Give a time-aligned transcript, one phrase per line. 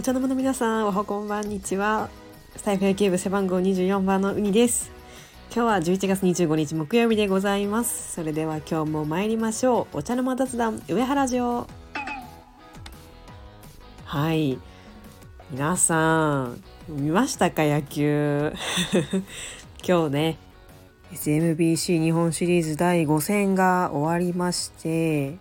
[0.00, 2.08] お茶の間の皆さんおはこんばんにちは。
[2.56, 4.90] スタイフ野球部背番号24番のウニです。
[5.54, 8.14] 今日は11月25日木曜日でございます。
[8.14, 9.98] それでは今日も参りましょう。
[9.98, 11.66] お茶の間雑談上原城。
[14.06, 14.58] はい。
[15.50, 18.54] 皆さん見ましたか野球？
[19.86, 20.38] 今日ね
[21.12, 25.36] SMBC 日本シリーズ第5戦が終わりまして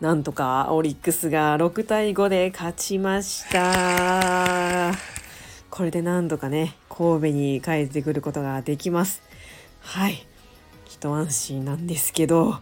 [0.00, 4.92] なんとかオリックスが6対5で勝ちました。
[5.70, 9.22] これで何とかね神戸に帰ってくることができます。
[9.80, 10.24] はい。
[10.88, 12.58] 一安心なんですけど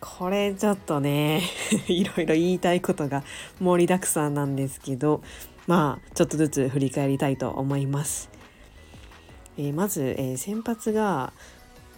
[0.00, 1.42] これちょっとね
[1.88, 3.22] いろいろ言いたいことが
[3.60, 5.22] 盛りだくさんなんですけど
[5.66, 8.28] まあちょっとずつ振り返りたいと思います、
[9.56, 11.32] えー、まず、えー、先発が、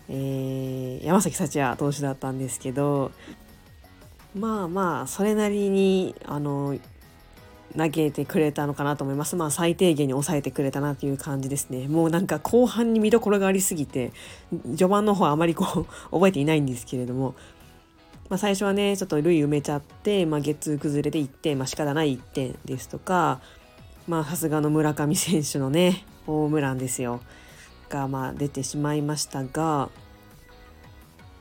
[0.09, 3.10] えー、山崎幸也投手だったんですけど
[4.34, 6.77] まあまあそれなりにあの
[7.77, 9.37] 投げてくれたのかなと思います。
[9.37, 11.88] まあ最低限に抑えてくれたなという感じですね。
[11.88, 14.12] もうなんか後半に見どころがありすぎて
[14.51, 17.35] 序盤の方はあまりこう覚えていないんですけれども、
[18.29, 23.40] まあ、最初はねちょっと塁埋めちゃって、まあ、ゲッツー崩れで1点、まあ、仕方ない1点ですとか
[24.07, 27.21] まあさすがの村上選手のねホームランですよ
[27.88, 29.88] がまあ出てしまいましたが、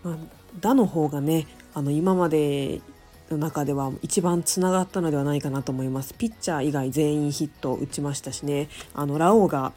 [0.03, 0.17] まあ、
[0.59, 2.81] 打の方がねあの今まで
[3.29, 6.13] の中では一番つながったのではないかなと思います。
[6.13, 8.69] ピッチャー以外全員ヒットを打ちましたしね。
[8.93, 9.73] あのラオウが、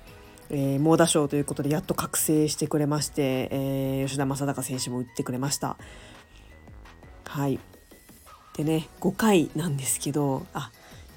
[0.50, 5.76] えー、猛打賞ということでやっと覚醒してくれまして、えー、吉田正尚選手も打ってくれました。
[7.24, 7.58] はい。
[8.56, 10.70] でね5回なんですけどあ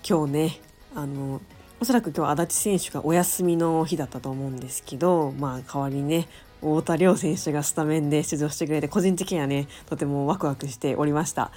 [0.08, 0.61] 今日ね
[0.93, 1.41] あの
[1.80, 6.27] おそらく今日足立選手がお休みの日だったと思うんですけどまあ代わりにね
[6.61, 11.52] 太田亮選手がスタメンで出場してくれて個人的にはねとてもワクワクしておりました。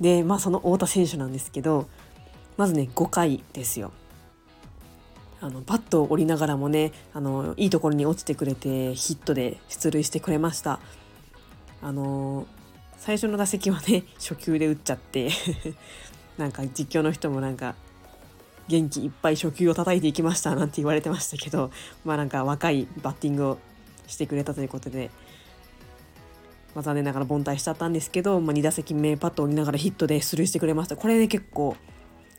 [0.00, 1.88] でまあその太田選手なんですけど
[2.56, 3.92] まずね5回ですよ。
[5.40, 10.80] あのバットを折りながらもねあのいいところに落ちてくれてヒットで出塁してくれました。
[11.82, 12.46] あの
[12.96, 15.30] 最初の打席はね 初球で打っちゃって
[16.38, 17.74] なんか実況の人もなんか
[18.68, 21.70] 元気いっぱい初球を叩いていきましたなんて言われてましたけど
[22.06, 23.58] まあなんか若いバッティングを
[24.06, 25.10] してくれたということで、
[26.74, 31.76] まあ、残念ながら凡退しちゃったんですけど、まあ、2打席目パッと折りながらヒットで出塁してくれましたこれね結構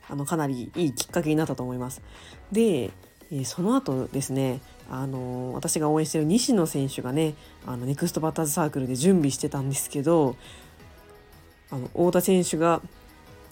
[0.08, 2.00] あのかなりいいきっかけになったと思います。
[2.52, 2.90] で、
[3.32, 7.34] え、その後ですねあの、私が応援してる西野選手がね
[7.66, 10.36] あのネクストバッターズサークルで準備してたんですけど
[11.70, 12.80] あの太田選手が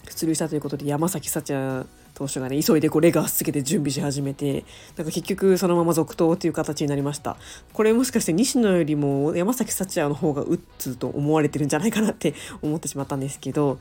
[0.09, 4.65] 出塁したということで山崎幸也投手がね急いでこうレガースつけて準備し始めて
[4.95, 7.37] なんか結局そのまま続投という形になりました。
[7.73, 12.33] これもしかして西野よりも山崎幸也の方が打つと思われてるんじゃないかなって
[12.63, 13.79] 思ってしまったんですけど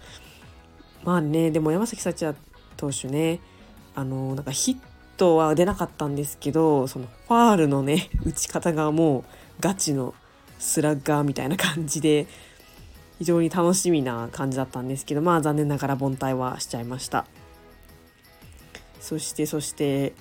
[1.05, 2.37] まあねでも山崎幸也
[2.77, 3.39] 投手ね
[3.95, 4.77] あのなんかヒッ
[5.17, 9.25] トは出なかったんですけどそのファールのね打ち方がもう
[9.61, 10.13] ガチの
[10.59, 12.27] スラッガーみたいな感じで
[13.19, 17.27] 非常に楽しみな感じだったんですけどまあ残念ながら凡退はしちゃいました。
[19.05, 20.15] そしてそして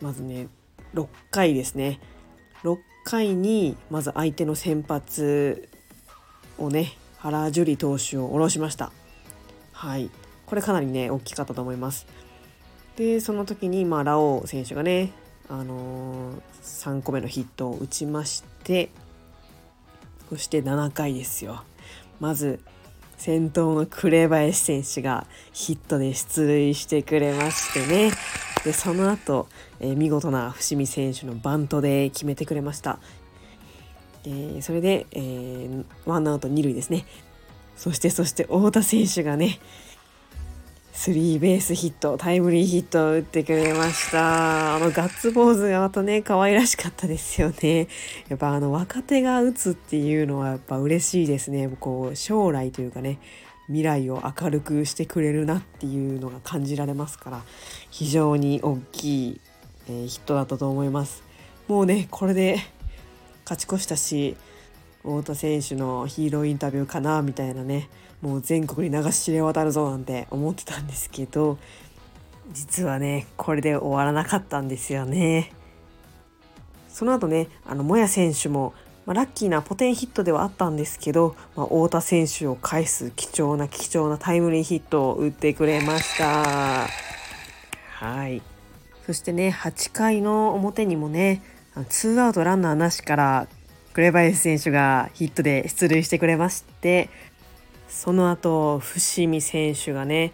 [0.00, 0.46] まずね
[0.94, 1.98] 6回ですね。
[2.62, 5.68] 6回にまず相手の先発
[6.58, 8.92] をね原樹里投手を下ろしました。
[9.72, 10.10] はい。
[10.46, 12.06] これかなりね大きかったと思います。
[12.94, 15.10] でその時にまあラオウ選手がね
[15.48, 18.90] あのー、3個目のヒットを打ちまして
[20.28, 21.64] そして7回ですよ。
[22.20, 22.60] まず
[23.18, 28.12] 先頭の紅林選手がヒットで出塁してくれましてね。
[28.64, 29.48] でその後、
[29.80, 32.98] えー、見事な伏見選手のバントで決めてくれました、
[34.24, 37.04] えー、それで、えー、ワンアウト2塁ですね。
[37.76, 39.60] そしてそして太田選手がね
[41.00, 44.74] スリーベースヒットタイムリーヒットを打ってくれました。
[44.74, 47.86] あのガッツポーズがまたね可愛らしかったですよね。
[48.28, 51.70] やっぱあの若手が打つっていうのはやっぱ嬉しいですね。
[51.78, 53.20] こう将来というかね
[53.68, 57.42] 未来を明るくしてくれるなっていうのが感じられますから
[57.90, 59.40] 非常に大きい、
[59.88, 61.22] えー、ヒットだったと思います。
[61.68, 62.58] もうねこれで
[63.48, 64.36] 勝ち越したし
[65.02, 67.88] 太田選手のヒーローインタビューかなみたいなね。
[68.20, 71.58] もう全国に流し知れ渡るぞなんて思ってたんですけど
[72.52, 75.52] 実はねこれで終わらなかったんですよね。
[76.88, 78.74] その後ねあのモヤ選手も、
[79.06, 86.88] まあ、ラッキーなポテンヒットではあったんですけど、まあ、太田選手を返す貴重な貴重なタイムリーヒットを打ってくれました。
[87.90, 88.42] はい
[89.06, 91.42] そしてね8回の表にもね
[91.88, 93.48] ツーアウトランナーなしから
[93.92, 97.10] 紅林選手がヒットで出塁してくれまして
[97.88, 100.32] その後伏見選手がね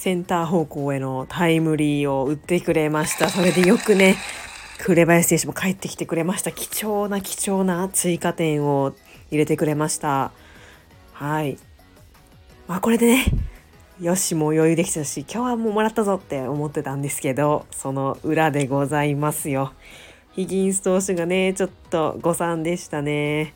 [0.00, 3.28] センター方向へのタイムリーを打ってくれました。
[3.28, 4.16] それでよくね、
[4.78, 6.52] 紅林選手も帰ってきてくれました。
[6.52, 8.94] 貴重な貴重な追加点を
[9.30, 10.32] 入れてくれました。
[11.12, 11.58] はい。
[12.66, 13.26] まあこれでね、
[14.00, 19.74] よし、もう余裕できたし、今日はもうもらったぞって思ってたんですけど、その裏でございますよ。
[20.32, 23.52] ヒギンス投手がね、ちょっと誤算でしたね。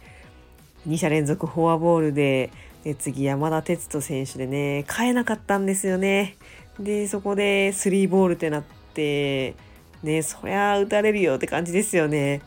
[0.87, 2.51] 2者連続フォアボールで、
[2.85, 6.37] で次山田哲人選手でね、変えなかったんですよね。
[6.79, 9.55] で、そこで3ボールってなって、
[10.03, 12.43] ね、そりゃ打たれるよって感じですよね。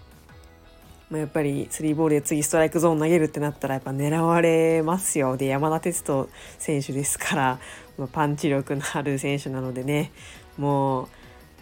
[1.10, 5.38] まあ、やっぱりスリーボールで次ストライクゾーン投げるってなったらやっぱ狙われますよ。
[5.38, 6.30] で、山田哲人
[6.60, 7.60] 選手ですから、
[7.98, 10.12] まあ、パンチ力のある選手なのでね、
[10.58, 11.08] もう、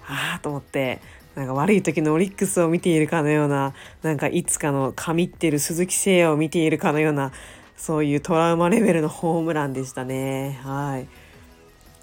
[0.07, 0.99] ああと思って、
[1.35, 7.31] なんか悪い時のオリックスを見ているかのような、なんかいつかの神ってる鈴木誠也を見ているかのような、
[7.77, 10.59] そういうトラウマレベルのホームランでしたね。
[10.63, 11.07] はい。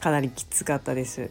[0.01, 1.31] かなりきつかったです。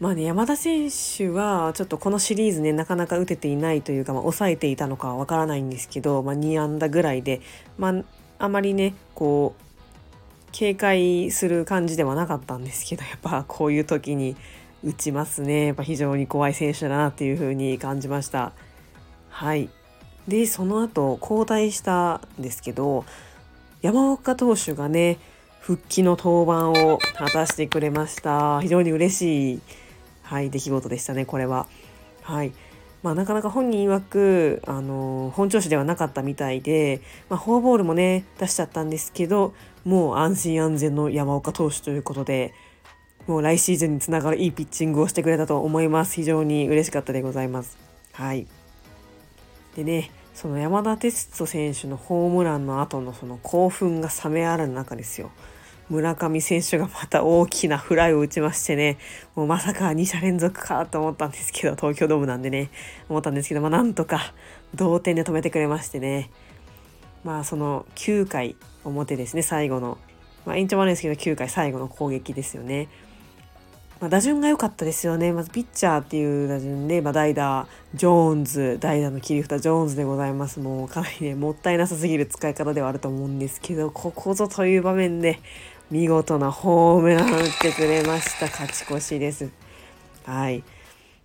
[0.00, 7.40] まあね、山田選手はちょっとこのシリーズねなかなか打てていないというか、まあ、抑えていたのかはわからないんですけど、まあ、2安打ぐらいで、
[7.78, 8.04] まあ、
[8.38, 9.62] あまりねこう
[10.52, 14.36] 警戒する感じではなかったんですけどやっぱこういう時に
[14.84, 18.52] 打ちますねやっぱ非常に怖い選手だなっていう風に感じました。
[19.30, 19.68] はい
[20.28, 23.04] でその後交代したんですけど
[23.82, 25.18] 山岡投手がね
[25.60, 29.60] 復帰の登板を果たしてくれました非常に嬉しい
[30.28, 31.66] はい、出来事でしたね、これは。
[32.20, 32.52] はい。
[33.02, 39.54] まあ、なかなか本人曰く、あの本調子ではなかったみたいで、まあ、フォアボールもね、出しちゃったんですけど、
[39.86, 42.52] もう安心安全の山岡投手ということで、
[43.26, 46.14] もう来シーズンにつながるいいピッチングをしてくれたと思います。
[46.14, 47.78] 非常に嬉しかったでございます。
[48.12, 48.46] はい。
[49.76, 55.32] でね、その山田哲人選手のホームランの後のその興奮が冷めある中ですよ。
[55.88, 58.98] 村上選手がまた大きなフライを打ちましてね、
[59.34, 62.70] もうまさか2者連続かと思ったんですけど、東京ドームなんでね、
[63.08, 64.32] 思ったんですけど、まあなんとか
[64.76, 66.30] 同点で止めてくれましてね、
[67.24, 69.98] まあその9回表ですね、最後の、
[70.46, 72.86] まあ延長もあるんですけど、9回最後の攻撃ですよね。
[74.00, 75.32] まあ、打順が良かったですよね。
[75.32, 80.60] まずピッチャーっていう打順で、まあ、代打、ジョーンズ、代打の切り札、ジョーンズでございます。
[80.60, 85.40] もうかなりね、もったいなさすぎる使い方ではあると思うんですけど、ここぞという場面で、
[85.90, 88.46] 見事なホームラン打ってくれました。
[88.46, 89.50] 勝ち越しです。
[90.26, 90.62] はい。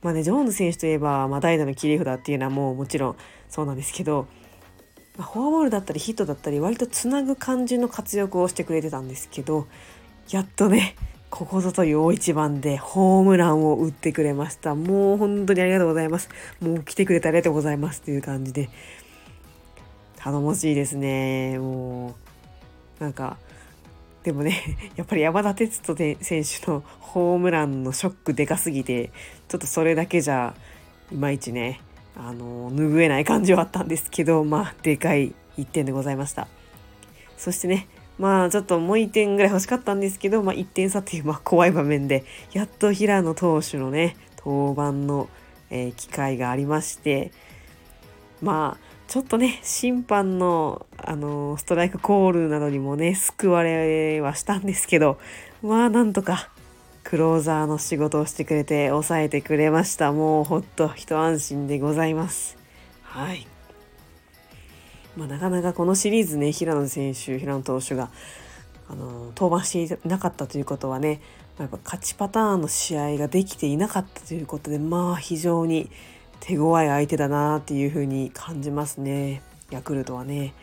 [0.02, 3.16] まあね、ジョーンズ選手といえば、まあ、代打の切り札っていうのはもうもちろん
[3.50, 4.28] そうなんですけど、
[5.18, 9.68] まあ、フォアボールだったりヒットだったり割とつなぐ感じの活躍をしてくれてたんですけど
[10.30, 10.96] やっとね
[11.33, 14.75] ここぞという大一番でホームランを打ってくれました。
[14.75, 16.30] もう本当にありがとうございます。
[16.62, 18.69] もう来てくれてありがとうございますっていう感じで。
[20.18, 21.57] 頼もしいですね。
[21.57, 22.15] も
[23.00, 23.38] うなんか
[24.21, 29.09] でもね、 やっぱり山田哲人選手のホームランのショックでかすぎて、
[29.47, 30.53] ちょっとそれだけじゃ、
[31.12, 31.81] いまいちね、
[32.15, 36.47] あの、拭えない感じはあったんですけど、まあ、でかい1点でございました。
[37.38, 37.88] そしてね、
[38.19, 45.30] まあ、ちょっともう1点ぐらい欲しかったんですけど、まあ、1点差っていう、まあ、怖い場面で、やっと平野投手のね、登板の、
[45.69, 47.31] えー、機会がありまして、
[48.42, 55.19] まあ、ちょっとね、審判の、あの、ストライクコールなどにもね、救われはしたんですけど、
[55.61, 56.49] まあ、なんとか、
[57.04, 60.11] クローザーの仕事をしてくれて、抑えてくれました。
[60.11, 62.57] もう、ほっと一安心でございます。
[63.04, 63.53] はい。
[65.16, 68.10] まあ、なかなかこのシリーズね、平野選手、平野投手が、
[68.90, 71.22] あの、登板していなかったということはね、
[71.60, 75.90] やっぱ勝ちパターンの試合ができていなかったということで、まあ、非常に、
[76.44, 79.42] 手強い相手だなっていう風に感じますね。
[79.72, 80.54] ヤクルトはね。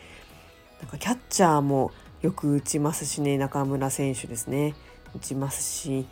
[0.80, 1.90] なんかキャッチャーも
[2.20, 4.74] よく打ちますしね中村選手ですね。
[5.14, 6.06] 打ちますし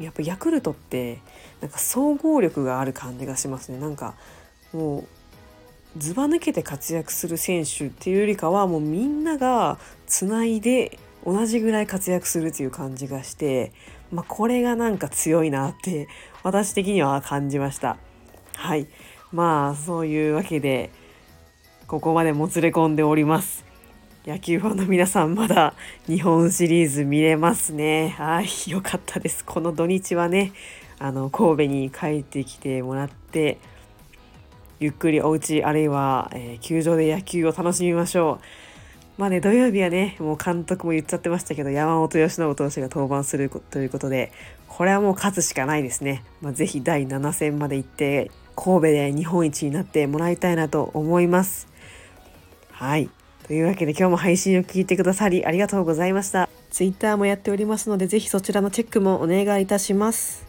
[0.00, 1.20] やっぱヤクルトって
[1.60, 3.78] なんか総合力がある感じがしますね。
[3.78, 4.14] なんか
[4.72, 5.08] もう
[5.96, 13.72] ずば抜けて活躍する選手っていうよりかはもうみんながつないで同じぐらい活躍するっていう感じがして、
[14.12, 16.08] まあ、これがなんか強いなって
[16.42, 17.96] 私的には感じました。
[18.54, 18.86] はい。
[19.32, 20.90] まあ、そういうわけで、
[21.86, 23.64] ここまでもつれ込んでおります。
[24.26, 25.74] 野球ファンの皆さん、まだ
[26.06, 28.14] 日本シリーズ見れますね。
[28.18, 28.70] はい。
[28.70, 29.44] よかったです。
[29.44, 30.52] この土日はね、
[30.98, 33.58] あの、神戸に帰ってきてもらって、
[34.80, 39.20] ゆっくりお家あるいは、えー、球場で野球を楽しみましょう。
[39.20, 44.32] まあね、土曜日はね、もう監督も言っちゃってましたけど、山本由伸投手が登板するということで、
[44.68, 46.22] これはもう勝つしかないですね。
[46.40, 51.66] まあ、ぜひ第7戦まで行って、神戸で日本一になってもらいたいなと思います。
[52.70, 53.10] はい。
[53.48, 56.48] というわけで今日も配信を聞いてくださりありがとうございました。
[56.70, 60.46] Twitter もやっておりますので、ぜひそちらのチェックもお願いいたします。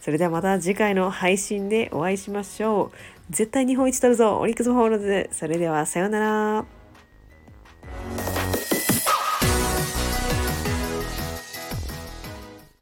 [0.00, 3.17] それではまた次回の配信でお会いしましょう。
[3.30, 5.28] 絶対日本一取るぞオリックスホールズ。
[5.32, 6.77] それではさようなら。